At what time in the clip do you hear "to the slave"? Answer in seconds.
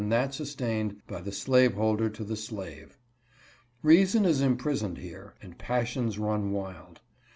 2.09-2.97